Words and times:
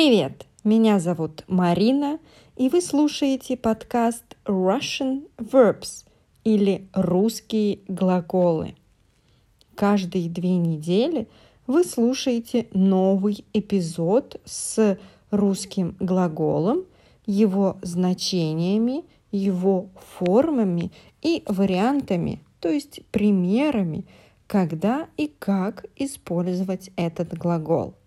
Привет! 0.00 0.46
Меня 0.62 1.00
зовут 1.00 1.42
Марина, 1.48 2.20
и 2.56 2.68
вы 2.68 2.80
слушаете 2.80 3.56
подкаст 3.56 4.22
Russian 4.44 5.26
Verbs 5.38 6.04
или 6.44 6.86
русские 6.92 7.80
глаголы. 7.88 8.76
Каждые 9.74 10.30
две 10.30 10.56
недели 10.56 11.26
вы 11.66 11.82
слушаете 11.82 12.68
новый 12.72 13.44
эпизод 13.52 14.40
с 14.44 14.96
русским 15.32 15.96
глаголом, 15.98 16.84
его 17.26 17.76
значениями, 17.82 19.02
его 19.32 19.88
формами 20.16 20.92
и 21.22 21.42
вариантами, 21.46 22.40
то 22.60 22.68
есть 22.68 23.00
примерами, 23.10 24.04
когда 24.46 25.08
и 25.16 25.26
как 25.40 25.86
использовать 25.96 26.90
этот 26.94 27.36
глагол. 27.36 27.97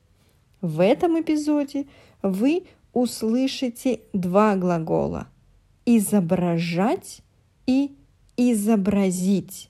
В 0.62 0.80
этом 0.80 1.20
эпизоде 1.20 1.88
вы 2.22 2.66
услышите 2.94 4.02
два 4.14 4.56
глагола– 4.56 5.28
изображать 5.86 7.22
и 7.66 7.96
изобразить. 8.38 9.70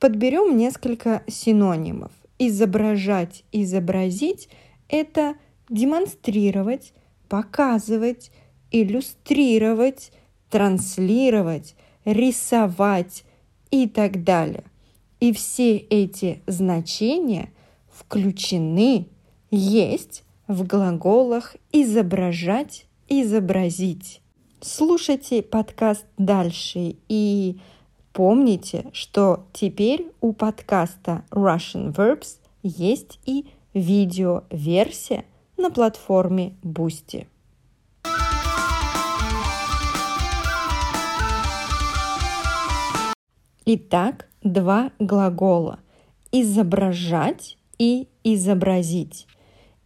Подберем 0.00 0.56
несколько 0.56 1.22
синонимов. 1.28 2.12
Изображать, 2.38 3.44
изобразить– 3.52 4.48
это 4.88 5.36
демонстрировать, 5.68 6.92
показывать, 7.28 8.32
иллюстрировать, 8.72 10.12
транслировать, 10.50 11.76
рисовать 12.04 13.24
и 13.70 13.88
так 13.88 14.24
далее. 14.24 14.64
И 15.20 15.32
все 15.32 15.76
эти 15.76 16.42
значения 16.46 17.52
включены 17.90 19.06
есть 19.54 20.24
в 20.48 20.66
глаголах 20.66 21.56
изображать, 21.72 22.86
изобразить. 23.08 24.20
Слушайте 24.60 25.42
подкаст 25.42 26.06
дальше 26.18 26.96
и 27.08 27.58
помните, 28.12 28.86
что 28.92 29.46
теперь 29.52 30.10
у 30.20 30.32
подкаста 30.32 31.24
Russian 31.30 31.94
Verbs 31.94 32.38
есть 32.62 33.20
и 33.26 33.46
видеоверсия 33.74 35.24
на 35.56 35.70
платформе 35.70 36.56
Boosty. 36.62 37.26
Итак, 43.66 44.28
два 44.42 44.90
глагола– 44.98 45.78
изображать 46.32 47.56
и 47.78 48.08
изобразить. 48.24 49.26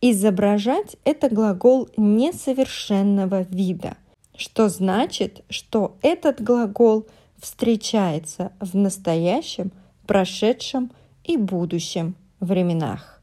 Изображать– 0.00 0.96
это 1.04 1.28
глагол 1.28 1.88
несовершенного 1.96 3.42
вида, 3.42 3.96
что 4.36 4.68
значит, 4.68 5.44
что 5.50 5.96
этот 6.02 6.40
глагол 6.40 7.08
встречается 7.36 8.52
в 8.60 8.76
настоящем, 8.76 9.72
прошедшем 10.06 10.92
и 11.24 11.36
будущем 11.36 12.14
временах. 12.38 13.20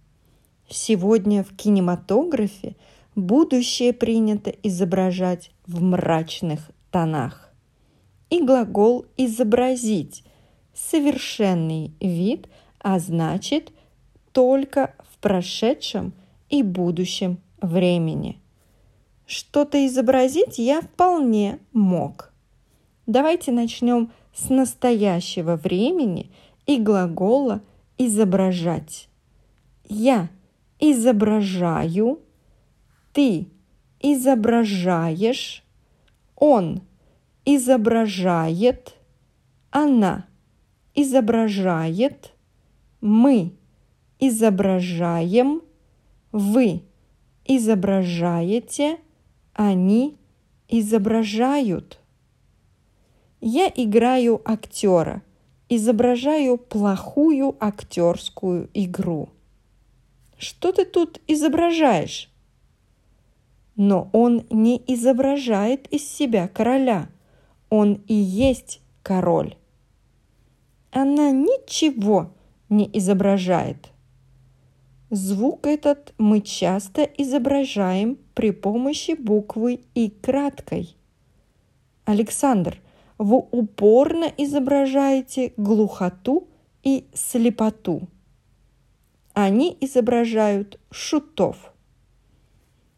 Сегодня 0.67 1.45
в 1.45 1.55
кинематографе 1.55 2.75
будущее 3.15 3.93
принято 3.93 4.49
изображать 4.61 5.51
в 5.65 5.81
мрачных 5.81 6.71
тонах. 6.91 7.53
И 8.29 8.43
глагол 8.43 9.05
«изобразить»– 9.15 10.25
совершенный 10.73 11.93
вид, 12.01 12.49
а 12.79 12.99
значит 12.99 13.71
только 14.33 14.93
в 15.09 15.19
прошедшем– 15.19 16.11
и 16.49 16.63
будущем 16.63 17.39
времени. 17.61 18.39
Что-то 19.25 19.85
изобразить 19.85 20.59
я 20.59 20.81
вполне 20.81 21.59
мог. 21.73 22.31
Давайте 23.07 23.51
начнем 23.51 24.11
с 24.33 24.49
настоящего 24.49 25.55
времени 25.55 26.31
и 26.65 26.79
глагола 26.79 27.61
изображать. 27.97 29.09
Я 29.87 30.29
изображаю, 30.79 32.19
ты 33.13 33.47
изображаешь, 33.99 35.63
он 36.35 36.81
изображает, 37.45 38.95
она 39.71 40.25
изображает, 40.93 42.33
мы 43.01 43.53
изображаем, 44.19 45.61
вы 46.35 46.83
изображаете, 47.45 48.99
они 49.53 50.17
изображают. 50.67 52.01
Я 53.39 53.71
играю 53.73 54.41
актера, 54.43 55.23
изображаю 55.69 56.57
плохую 56.57 57.55
актерскую 57.61 58.69
игру. 58.73 59.29
Что 60.37 60.73
ты 60.73 60.83
тут 60.83 61.21
изображаешь? 61.25 62.29
Но 63.77 64.09
он 64.11 64.45
не 64.49 64.83
изображает 64.87 65.87
из 65.87 66.05
себя 66.05 66.49
короля. 66.49 67.07
Он 67.69 68.01
и 68.09 68.13
есть 68.13 68.81
король. 69.03 69.55
Она 70.91 71.31
ничего 71.31 72.33
не 72.67 72.89
изображает. 72.91 73.94
Звук 75.15 75.65
этот 75.65 76.13
мы 76.17 76.41
часто 76.41 77.03
изображаем 77.03 78.17
при 78.33 78.51
помощи 78.51 79.11
буквы 79.11 79.79
«и» 79.93 80.09
краткой. 80.09 80.97
Александр, 82.03 82.81
вы 83.17 83.37
упорно 83.37 84.25
изображаете 84.37 85.53
глухоту 85.55 86.49
и 86.83 87.07
слепоту. 87.13 88.09
Они 89.31 89.77
изображают 89.79 90.81
шутов. 90.91 91.73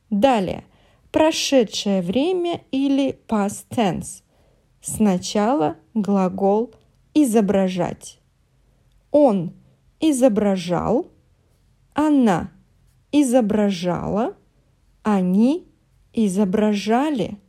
Далее. 0.10 0.64
Прошедшее 1.12 2.02
время 2.02 2.64
или 2.72 3.20
past 3.28 3.68
tense. 3.70 4.24
Сначала 4.82 5.76
глагол 5.94 6.74
изображать. 7.14 8.20
Он 9.12 9.54
изображал– 10.00 11.12
она 11.98 12.52
изображала, 13.12 14.38
они 15.02 15.68
изображали. 16.14 17.40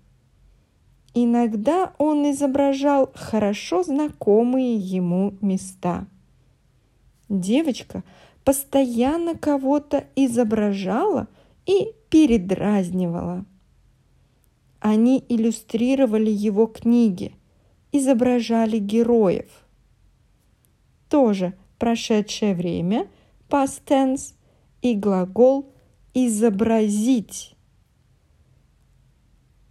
Иногда 1.12 1.92
он 1.98 2.30
изображал 2.30 3.12
хорошо 3.14 3.82
знакомые 3.82 4.76
ему 4.76 5.34
места. 5.42 6.06
Девочка 7.28 8.02
постоянно 8.42 9.34
кого-то 9.36 10.04
изображала 10.16 11.28
и 11.66 11.92
передразнивала. 12.08 13.44
Они 14.80 15.22
иллюстрировали 15.28 16.30
его 16.30 16.66
книги, 16.66 17.34
изображали 17.92 18.78
героев. 18.78 19.66
Тоже 21.10 21.52
прошедшее 21.78 22.54
время, 22.54 23.08
past 23.50 23.82
tense, 23.86 24.32
и 24.92 24.94
глагол 24.94 25.72
изобразить. 26.14 27.54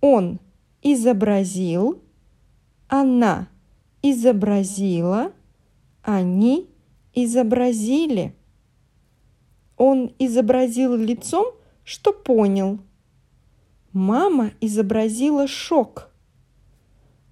Он 0.01 0.39
изобразил, 0.81 2.01
она 2.87 3.49
изобразила, 4.01 5.33
они 6.03 6.69
изобразили. 7.13 8.35
Он 9.75 10.13
изобразил 10.19 10.95
лицом, 10.95 11.47
что 11.83 12.13
понял. 12.13 12.79
Мама 13.91 14.51
изобразила 14.61 15.47
шок. 15.47 16.09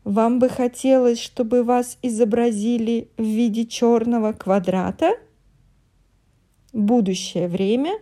Вам 0.03 0.39
бы 0.39 0.49
хотелось, 0.49 1.19
чтобы 1.19 1.63
вас 1.63 1.97
изобразили 2.01 3.09
в 3.17 3.23
виде 3.23 3.65
черного 3.65 4.33
квадрата– 4.33 5.11
будущее 6.75 7.47
время, 7.47 7.97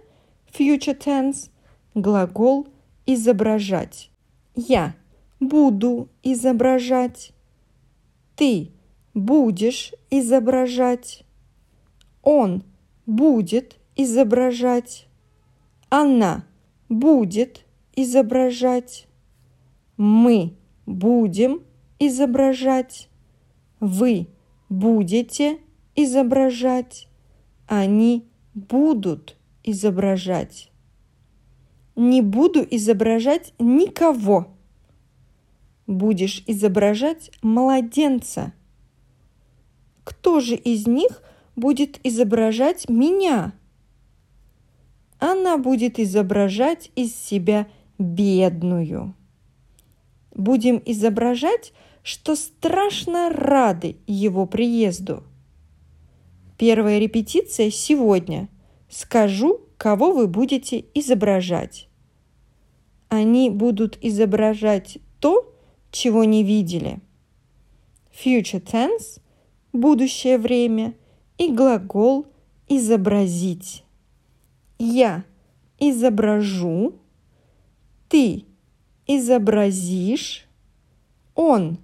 future 0.51 0.97
tense, 0.97 1.49
глагол 1.93 2.67
изображать. 3.05 4.09
Я 4.55 4.95
буду 5.39 6.09
изображать. 6.23 7.33
Ты 8.35 8.71
будешь 9.13 9.93
изображать. 10.09 11.23
Он 12.23 12.63
будет 13.05 13.77
изображать. 13.95 15.07
Она 15.89 16.45
будет 16.89 17.65
изображать. 17.95 19.07
Мы 19.97 20.55
будем 20.87 21.61
изображать. 21.99 23.09
Вы 23.79 24.27
будете 24.69 25.59
изображать. 25.95 27.07
Они 27.67 28.27
будут 28.53 29.35
изображать. 29.63 30.69
не 31.95 32.21
буду 32.21 32.65
изображать 32.69 33.53
никого. 33.59 34.47
Будешь 35.85 36.43
изображать 36.47 37.31
младенца. 37.41 38.53
Кто 40.03 40.39
же 40.39 40.55
из 40.55 40.87
них 40.87 41.21
будет 41.55 41.99
изображать 42.03 42.89
меня? 42.89 43.53
Она 45.19 45.57
будет 45.57 45.99
изображать 45.99 46.91
из 46.95 47.15
себя 47.15 47.67
бедную. 47.99 49.13
Будем 50.33 50.81
изображать, 50.85 51.73
что 52.01 52.35
страшно 52.35 53.29
рады 53.29 53.97
его 54.07 54.45
приезду. 54.45 55.23
Первая 56.65 56.97
репетиция 56.97 57.69
сегодня. 57.69 58.47
Скажу, 58.87 59.59
кого 59.75 60.13
вы 60.13 60.27
будете 60.27 60.85
изображать. 60.93 61.89
Они 63.09 63.49
будут 63.49 63.97
изображать 64.01 64.99
то, 65.19 65.53
чего 65.91 66.23
не 66.23 66.41
видели. 66.41 67.01
Future 68.13 68.63
tense– 68.63 69.19
будущее 69.73 70.37
время 70.37 70.93
и 71.37 71.51
глагол 71.51 72.27
изобразить. 72.69 73.83
Я 74.79 75.25
изображу, 75.79 76.93
ты 78.07 78.45
изобразишь, 79.05 80.47
он 81.35 81.77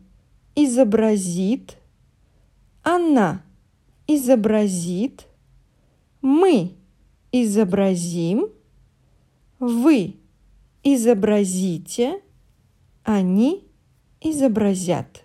изобразит, 0.56 1.76
она 2.82 3.44
изобразит, 4.10 5.28
мы 6.22 6.74
изобразим, 7.32 8.50
вы 9.60 10.16
изобразите, 10.84 12.20
они 13.04 13.68
изобразят. 14.20 15.24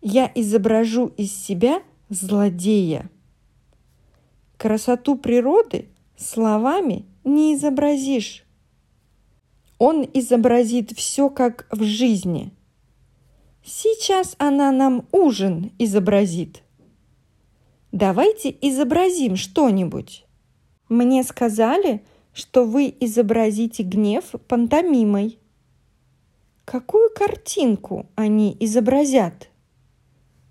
Я 0.00 0.30
изображу 0.32 1.12
из 1.16 1.34
себя 1.34 1.82
злодея. 2.08 3.10
Красоту 4.56 5.16
природы 5.16 5.88
словами 6.16 7.04
не 7.24 7.56
изобразишь. 7.56 8.44
Он 9.78 10.08
изобразит 10.14 10.92
все 10.92 11.28
как 11.28 11.66
в 11.72 11.82
жизни. 11.82 12.52
Сейчас 13.64 14.36
она 14.38 14.70
нам 14.70 15.08
ужин 15.10 15.72
изобразит. 15.80 16.62
Давайте 17.94 18.50
изобразим 18.60 19.36
что-нибудь. 19.36 20.26
Мне 20.88 21.22
сказали, 21.22 22.02
что 22.32 22.64
вы 22.64 22.92
изобразите 22.98 23.84
гнев 23.84 24.34
пантомимой. 24.48 25.38
Какую 26.64 27.08
картинку 27.14 28.06
они 28.16 28.56
изобразят? 28.58 29.48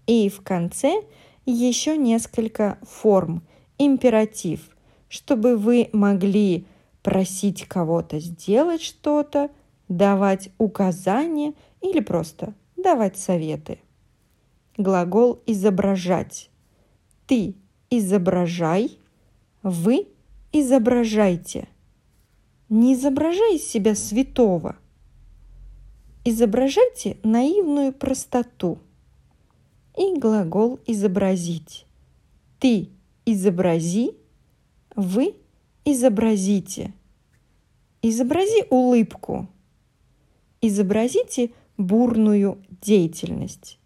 И 0.07 0.29
в 0.29 0.39
конце 0.39 1.03
еще 1.45 1.97
несколько 1.97 2.77
форм, 2.81 3.43
императив, 3.77 4.61
чтобы 5.09 5.57
вы 5.57 5.89
могли 5.91 6.65
просить 7.01 7.65
кого-то 7.65 8.21
сделать 8.21 8.81
что-то, 8.81 9.51
давать 9.89 10.47
указания 10.59 11.55
или 11.81 11.99
просто 11.99 12.53
давать 12.77 13.17
советы. 13.17 13.79
Глагол 14.77 15.41
изображать. 15.45 16.49
Ты 17.27 17.55
изображай, 17.89 18.97
вы 19.61 20.07
изображайте. 20.51 21.67
Не 22.69 22.93
изображай 22.93 23.55
из 23.55 23.67
себя 23.67 23.95
святого. 23.95 24.77
Изображайте 26.25 27.17
наивную 27.23 27.93
простоту. 27.93 28.79
И 29.97 30.17
глагол 30.17 30.79
изобразить. 30.87 31.85
Ты 32.59 32.89
изобрази, 33.25 34.15
вы 34.95 35.35
изобразите. 35.85 36.93
Изобрази 38.01 38.65
улыбку. 38.69 39.47
Изобразите 40.61 41.51
бурную 41.77 42.57
деятельность. 42.81 43.79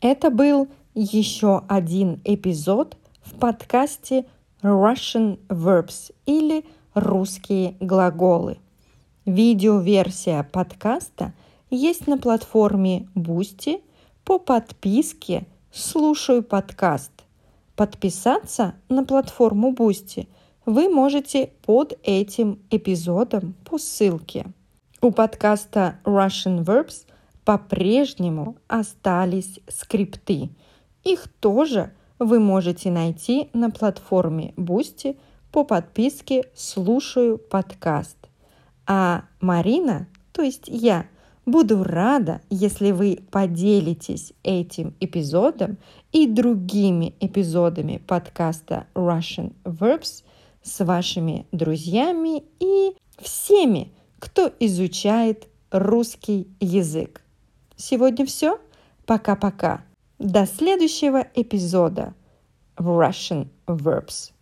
Это 0.00 0.30
был 0.30 0.68
еще 0.94 1.62
один 1.68 2.20
эпизод 2.24 2.96
в 3.22 3.34
подкасте 3.38 4.26
Russian 4.62 5.38
Verbs 5.48 6.12
или 6.26 6.64
русские 6.94 7.76
глаголы. 7.80 8.58
Видеоверсия 9.24 10.42
подкаста 10.42 11.32
есть 11.70 12.06
на 12.06 12.18
платформе 12.18 13.08
Boosty 13.14 13.82
по 14.24 14.38
подписке 14.38 15.46
«Слушаю 15.72 16.42
подкаст». 16.42 17.12
Подписаться 17.74 18.74
на 18.88 19.02
платформу 19.02 19.72
Boosty 19.72 20.28
вы 20.66 20.88
можете 20.88 21.52
под 21.64 21.98
этим 22.02 22.58
эпизодом 22.70 23.54
по 23.64 23.78
ссылке. 23.78 24.46
У 25.00 25.10
подкаста 25.10 26.00
Russian 26.04 26.64
Verbs 26.64 27.06
по-прежнему 27.46 28.56
остались 28.66 29.60
скрипты. 29.68 30.50
Их 31.04 31.28
тоже 31.40 31.92
вы 32.18 32.40
можете 32.40 32.90
найти 32.90 33.50
на 33.52 33.70
платформе 33.70 34.52
Boosty 34.56 35.16
по 35.52 35.62
подписке 35.62 36.42
«Слушаю 36.56 37.38
подкаст». 37.38 38.16
А 38.84 39.26
Марина, 39.40 40.08
то 40.32 40.42
есть 40.42 40.64
я, 40.66 41.06
буду 41.46 41.84
рада, 41.84 42.40
если 42.50 42.90
вы 42.90 43.20
поделитесь 43.30 44.32
этим 44.42 44.96
эпизодом 44.98 45.78
и 46.10 46.26
другими 46.26 47.14
эпизодами 47.20 48.02
подкаста 48.04 48.88
Russian 48.96 49.52
Verbs 49.62 50.24
с 50.64 50.84
вашими 50.84 51.46
друзьями 51.52 52.42
и 52.58 52.96
всеми, 53.18 53.92
кто 54.18 54.50
изучает 54.58 55.46
русский 55.70 56.48
язык. 56.58 57.22
Сегодня 57.76 58.24
все. 58.24 58.58
Пока-пока. 59.04 59.84
До 60.18 60.46
следующего 60.46 61.26
эпизода 61.34 62.14
Russian 62.76 63.48
Verbs. 63.66 64.32